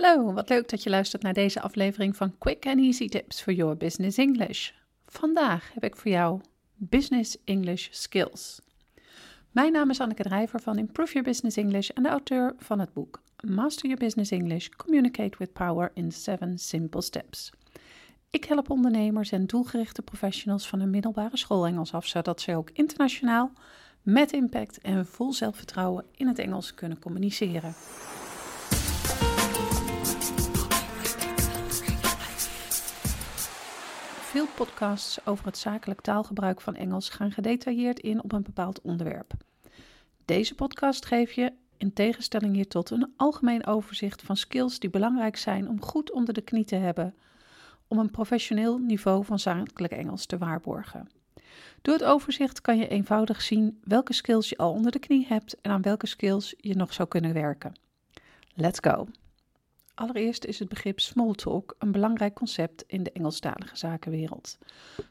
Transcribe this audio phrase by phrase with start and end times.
[0.00, 3.52] Hallo, wat leuk dat je luistert naar deze aflevering van Quick and Easy Tips for
[3.52, 4.70] Your Business English.
[5.06, 6.40] Vandaag heb ik voor jou
[6.74, 8.60] Business English Skills.
[9.50, 12.92] Mijn naam is Anneke Drijver van Improve Your Business English en de auteur van het
[12.92, 17.50] boek Master Your Business English: Communicate with Power in 7 Simple Steps.
[18.30, 22.70] Ik help ondernemers en doelgerichte professionals van een middelbare school Engels af, zodat ze ook
[22.72, 23.52] internationaal
[24.02, 27.74] met impact en vol zelfvertrouwen in het Engels kunnen communiceren.
[34.38, 39.32] Veel podcasts over het zakelijk taalgebruik van Engels gaan gedetailleerd in op een bepaald onderwerp.
[40.24, 45.68] Deze podcast geeft je, in tegenstelling hiertot, een algemeen overzicht van skills die belangrijk zijn
[45.68, 47.14] om goed onder de knie te hebben
[47.88, 51.08] om een professioneel niveau van zakelijk Engels te waarborgen.
[51.82, 55.60] Door het overzicht kan je eenvoudig zien welke skills je al onder de knie hebt
[55.60, 57.72] en aan welke skills je nog zou kunnen werken.
[58.54, 59.06] Let's go!
[59.98, 64.58] Allereerst is het begrip smalltalk een belangrijk concept in de Engelstalige zakenwereld.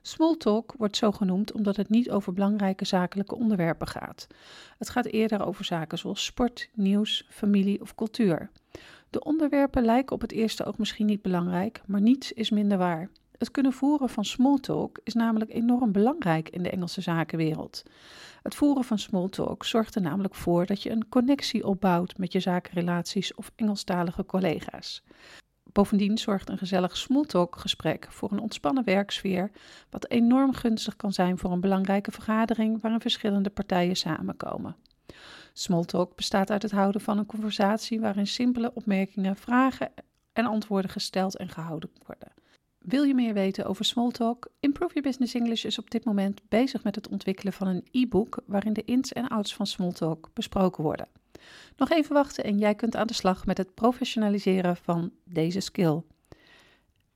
[0.02, 4.27] Smalltalk wordt zo genoemd omdat het niet over belangrijke zakelijke onderwerpen gaat.
[4.77, 8.49] Het gaat eerder over zaken zoals sport, nieuws, familie of cultuur.
[9.09, 13.09] De onderwerpen lijken op het eerste oog misschien niet belangrijk, maar niets is minder waar.
[13.38, 17.83] Het kunnen voeren van smalltalk is namelijk enorm belangrijk in de Engelse zakenwereld.
[18.44, 22.39] Het voeren van smalltalk zorgt er namelijk voor dat je een connectie opbouwt met je
[22.39, 25.03] zakenrelaties of Engelstalige collega's.
[25.63, 29.51] Bovendien zorgt een gezellig smalltalk-gesprek voor een ontspannen werksfeer,
[29.89, 34.75] wat enorm gunstig kan zijn voor een belangrijke vergadering waarin verschillende partijen samenkomen.
[35.53, 39.91] Smalltalk bestaat uit het houden van een conversatie waarin simpele opmerkingen, vragen
[40.33, 42.36] en antwoorden gesteld en gehouden worden.
[42.88, 44.52] Wil je meer weten over Smalltalk?
[44.59, 48.44] Improve Your Business English is op dit moment bezig met het ontwikkelen van een e-book
[48.45, 51.07] waarin de ins en outs van Smalltalk besproken worden.
[51.77, 56.02] Nog even wachten en jij kunt aan de slag met het professionaliseren van deze skill.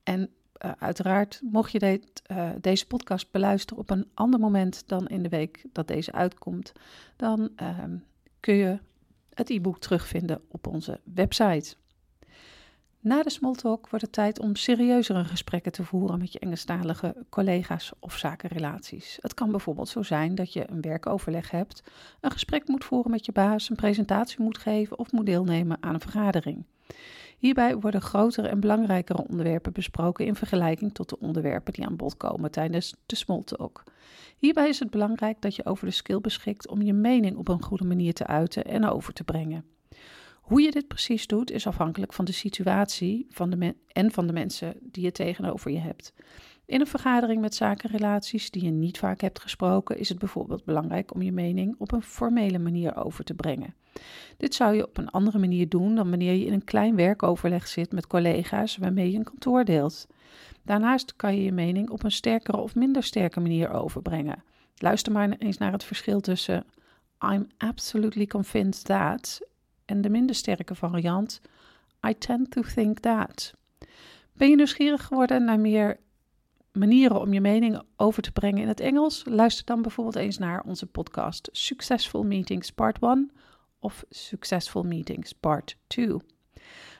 [0.02, 0.30] En
[0.64, 5.28] uh, uiteraard, mocht je uh, deze podcast beluisteren op een ander moment dan in de
[5.28, 6.72] week dat deze uitkomt,
[7.16, 7.78] dan uh,
[8.40, 8.78] kun je
[9.34, 11.76] het e-book terugvinden op onze website.
[13.02, 17.92] Na de smalltalk wordt het tijd om serieuzere gesprekken te voeren met je Engelstalige collega's
[17.98, 19.18] of zakenrelaties.
[19.20, 21.82] Het kan bijvoorbeeld zo zijn dat je een werkoverleg hebt,
[22.20, 25.94] een gesprek moet voeren met je baas, een presentatie moet geven of moet deelnemen aan
[25.94, 26.64] een vergadering.
[27.38, 32.16] Hierbij worden grotere en belangrijkere onderwerpen besproken in vergelijking tot de onderwerpen die aan bod
[32.16, 33.82] komen tijdens de smalltalk.
[34.38, 37.62] Hierbij is het belangrijk dat je over de skill beschikt om je mening op een
[37.62, 39.64] goede manier te uiten en over te brengen.
[40.42, 44.32] Hoe je dit precies doet is afhankelijk van de situatie van de en van de
[44.32, 46.12] mensen die je tegenover je hebt.
[46.66, 51.14] In een vergadering met zakenrelaties die je niet vaak hebt gesproken, is het bijvoorbeeld belangrijk
[51.14, 53.74] om je mening op een formele manier over te brengen.
[54.36, 57.68] Dit zou je op een andere manier doen dan wanneer je in een klein werkoverleg
[57.68, 60.06] zit met collega's waarmee je een kantoor deelt.
[60.62, 64.44] Daarnaast kan je je mening op een sterkere of minder sterke manier overbrengen.
[64.76, 66.64] Luister maar eens naar het verschil tussen
[67.32, 69.50] I'm absolutely convinced that
[69.84, 71.40] en de minder sterke variant
[72.08, 73.54] I tend to think that.
[74.32, 76.00] Ben je nieuwsgierig geworden naar meer
[76.72, 79.22] manieren om je mening over te brengen in het Engels?
[79.24, 83.30] Luister dan bijvoorbeeld eens naar onze podcast Successful Meetings Part 1
[83.78, 86.16] of Successful Meetings Part 2.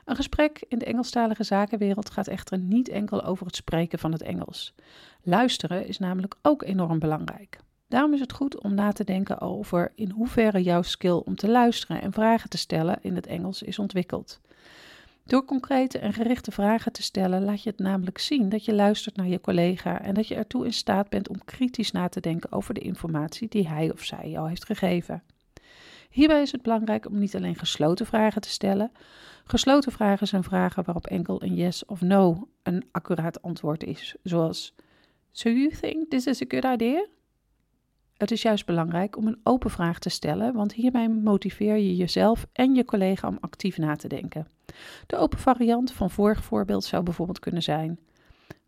[0.04, 4.22] Een gesprek in de Engelstalige zakenwereld gaat echter niet enkel over het spreken van het
[4.22, 4.74] Engels.
[5.22, 7.58] Luisteren is namelijk ook enorm belangrijk.
[7.92, 11.48] Daarom is het goed om na te denken over in hoeverre jouw skill om te
[11.48, 14.40] luisteren en vragen te stellen in het Engels is ontwikkeld.
[15.24, 19.16] Door concrete en gerichte vragen te stellen, laat je het namelijk zien dat je luistert
[19.16, 22.52] naar je collega en dat je ertoe in staat bent om kritisch na te denken
[22.52, 25.22] over de informatie die hij of zij jou heeft gegeven.
[26.10, 28.92] Hierbij is het belangrijk om niet alleen gesloten vragen te stellen.
[29.44, 34.74] Gesloten vragen zijn vragen waarop enkel een yes of no een accuraat antwoord is, zoals:
[35.30, 37.06] So you think this is a good idea?
[38.22, 42.46] Het is juist belangrijk om een open vraag te stellen, want hiermee motiveer je jezelf
[42.52, 44.48] en je collega om actief na te denken.
[45.06, 47.98] De open variant van vorig voorbeeld zou bijvoorbeeld kunnen zijn: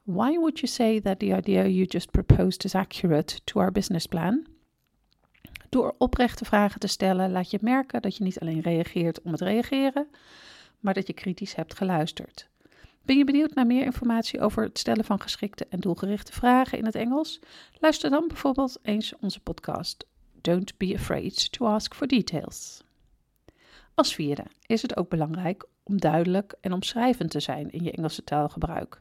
[0.03, 4.06] Why would you say that the idea you just proposed is accurate to our business
[4.06, 4.47] plan?
[5.69, 9.41] Door oprechte vragen te stellen, laat je merken dat je niet alleen reageert om het
[9.41, 10.07] reageren,
[10.81, 12.49] maar dat je kritisch hebt geluisterd.
[13.05, 16.85] Ben je benieuwd naar meer informatie over het stellen van geschikte en doelgerichte vragen in
[16.85, 17.41] het Engels?
[17.79, 20.06] Luister dan bijvoorbeeld eens onze podcast
[20.41, 22.83] Don't be afraid to ask for details.
[23.95, 28.25] Als vierde is het ook belangrijk om duidelijk en omschrijvend te zijn in je Engelse
[28.25, 29.01] taalgebruik.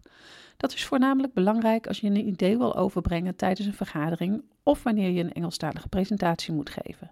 [0.57, 5.09] Dat is voornamelijk belangrijk als je een idee wil overbrengen tijdens een vergadering of wanneer
[5.09, 7.11] je een Engelstalige presentatie moet geven.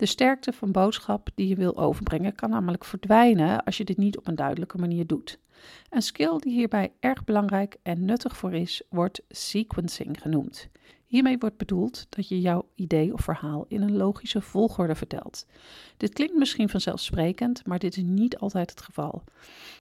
[0.00, 4.18] De sterkte van boodschap die je wil overbrengen kan namelijk verdwijnen als je dit niet
[4.18, 5.38] op een duidelijke manier doet.
[5.90, 10.68] Een skill die hierbij erg belangrijk en nuttig voor is, wordt sequencing genoemd.
[11.10, 15.46] Hiermee wordt bedoeld dat je jouw idee of verhaal in een logische volgorde vertelt.
[15.96, 19.24] Dit klinkt misschien vanzelfsprekend, maar dit is niet altijd het geval.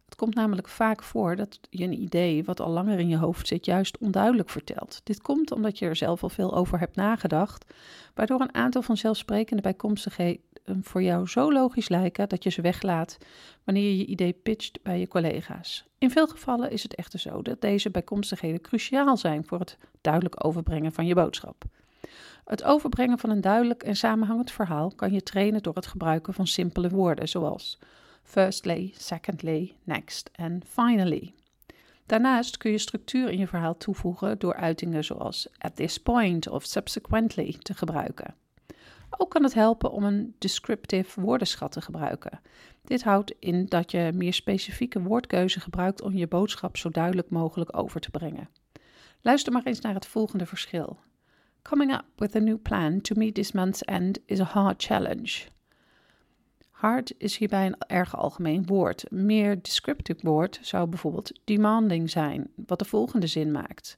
[0.06, 3.48] Het komt namelijk vaak voor dat je een idee wat al langer in je hoofd
[3.48, 5.02] zit, juist onduidelijk vertelt.
[5.04, 7.74] Dit komt omdat je er zelf al veel over hebt nagedacht,
[8.14, 10.42] waardoor een aantal vanzelfsprekende bijkomstigheden
[10.82, 13.18] voor jou zo logisch lijken dat je ze weglaat
[13.64, 15.86] wanneer je je idee pitcht bij je collega's.
[16.00, 20.46] In veel gevallen is het echter zo dat deze bijkomstigheden cruciaal zijn voor het duidelijk
[20.46, 21.64] overbrengen van je boodschap.
[22.46, 26.48] Het overbrengen van een duidelijk en samenhangend verhaal kan je trainen door het gebruiken van
[26.48, 27.80] simpele woorden zoals
[28.24, 31.34] firstly, secondly, next en finally.
[32.06, 36.64] Daarnaast kun je structuur in je verhaal toevoegen door uitingen zoals at this point of
[36.64, 38.36] subsequently te gebruiken.
[39.18, 42.40] Ook kan het helpen om een descriptive woordenschat te gebruiken.
[42.84, 47.78] Dit houdt in dat je meer specifieke woordkeuze gebruikt om je boodschap zo duidelijk mogelijk
[47.78, 48.50] over te brengen.
[49.22, 50.98] Luister maar eens naar het volgende verschil.
[51.62, 55.48] Coming up with a new plan to meet this month's end is a hard challenge.
[56.72, 59.12] Hard is hierbij een erg algemeen woord.
[59.12, 63.98] Een meer descriptive woord zou bijvoorbeeld demanding zijn, wat de volgende zin maakt.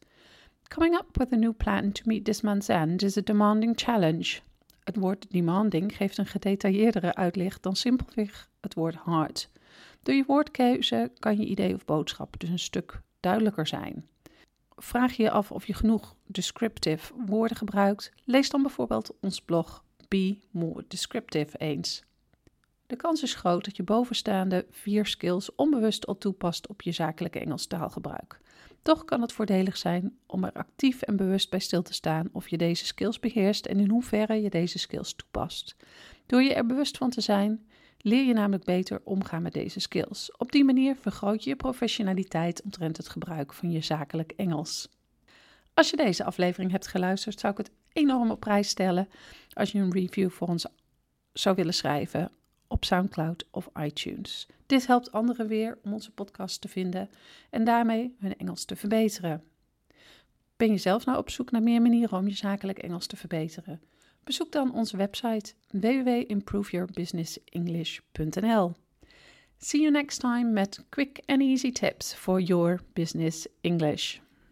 [0.67, 4.39] Coming up with a new plan to meet this month's end is a demanding challenge.
[4.83, 9.49] Het woord demanding geeft een gedetailleerdere uitleg dan simpelweg het woord hard.
[10.03, 14.07] Door je woordkeuze kan je idee of boodschap dus een stuk duidelijker zijn.
[14.75, 18.11] Vraag je je af of je genoeg descriptive woorden gebruikt?
[18.25, 22.03] Lees dan bijvoorbeeld ons blog Be More Descriptive eens.
[22.87, 27.39] De kans is groot dat je bovenstaande vier skills onbewust al toepast op je zakelijke
[27.39, 28.39] Engels taalgebruik.
[28.81, 32.49] Toch kan het voordelig zijn om er actief en bewust bij stil te staan of
[32.49, 35.75] je deze skills beheerst en in hoeverre je deze skills toepast.
[36.25, 37.65] Door je er bewust van te zijn,
[37.97, 40.31] leer je namelijk beter omgaan met deze skills.
[40.37, 44.89] Op die manier vergroot je je professionaliteit omtrent het gebruik van je zakelijk Engels.
[45.73, 49.09] Als je deze aflevering hebt geluisterd, zou ik het enorm op prijs stellen
[49.53, 50.65] als je een review voor ons
[51.33, 52.31] zou willen schrijven
[52.71, 54.47] op SoundCloud of iTunes.
[54.65, 57.09] Dit helpt anderen weer om onze podcast te vinden
[57.49, 59.43] en daarmee hun Engels te verbeteren.
[60.55, 63.81] Ben je zelf nou op zoek naar meer manieren om je zakelijk Engels te verbeteren?
[64.23, 68.71] Bezoek dan onze website www.improveyourbusinessenglish.nl.
[69.57, 74.19] See you next time met quick and easy tips for your business English.